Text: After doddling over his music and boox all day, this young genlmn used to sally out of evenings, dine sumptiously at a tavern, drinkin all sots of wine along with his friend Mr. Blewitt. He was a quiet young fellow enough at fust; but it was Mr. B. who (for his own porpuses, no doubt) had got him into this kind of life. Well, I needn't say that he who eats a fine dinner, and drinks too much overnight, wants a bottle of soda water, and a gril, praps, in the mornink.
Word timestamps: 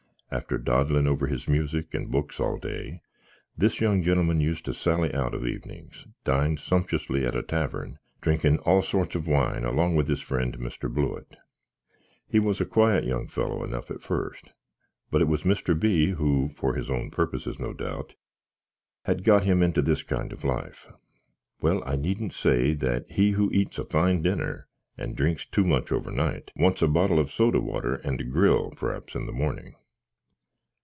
After 0.33 0.57
doddling 0.57 1.07
over 1.07 1.27
his 1.27 1.49
music 1.49 1.93
and 1.93 2.07
boox 2.09 2.39
all 2.39 2.57
day, 2.57 3.01
this 3.57 3.81
young 3.81 4.01
genlmn 4.01 4.39
used 4.39 4.63
to 4.63 4.73
sally 4.73 5.13
out 5.13 5.33
of 5.33 5.45
evenings, 5.45 6.07
dine 6.23 6.55
sumptiously 6.55 7.25
at 7.25 7.35
a 7.35 7.43
tavern, 7.43 7.99
drinkin 8.21 8.57
all 8.59 8.81
sots 8.81 9.13
of 9.13 9.27
wine 9.27 9.65
along 9.65 9.97
with 9.97 10.07
his 10.07 10.21
friend 10.21 10.57
Mr. 10.57 10.89
Blewitt. 10.89 11.35
He 12.29 12.39
was 12.39 12.61
a 12.61 12.65
quiet 12.65 13.03
young 13.03 13.27
fellow 13.27 13.61
enough 13.65 13.91
at 13.91 13.99
fust; 14.01 14.53
but 15.11 15.21
it 15.21 15.27
was 15.27 15.43
Mr. 15.43 15.77
B. 15.77 16.11
who 16.11 16.47
(for 16.55 16.75
his 16.75 16.89
own 16.89 17.11
porpuses, 17.11 17.59
no 17.59 17.73
doubt) 17.73 18.15
had 19.03 19.25
got 19.25 19.43
him 19.43 19.61
into 19.61 19.81
this 19.81 20.01
kind 20.01 20.31
of 20.31 20.45
life. 20.45 20.87
Well, 21.61 21.83
I 21.85 21.97
needn't 21.97 22.31
say 22.31 22.73
that 22.75 23.11
he 23.11 23.31
who 23.31 23.51
eats 23.51 23.77
a 23.77 23.83
fine 23.83 24.21
dinner, 24.21 24.69
and 24.97 25.13
drinks 25.13 25.43
too 25.45 25.65
much 25.65 25.91
overnight, 25.91 26.51
wants 26.55 26.81
a 26.81 26.87
bottle 26.87 27.19
of 27.19 27.33
soda 27.33 27.59
water, 27.59 27.95
and 27.95 28.21
a 28.21 28.25
gril, 28.25 28.73
praps, 28.77 29.13
in 29.13 29.25
the 29.25 29.33
mornink. 29.33 29.75